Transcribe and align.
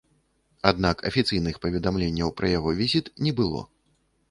Аднак 0.69 1.03
афіцыйных 1.09 1.59
паведамленняў 1.67 2.33
пра 2.43 2.51
яго 2.57 2.75
візіт 2.83 3.13
не 3.27 3.37
было. 3.43 3.61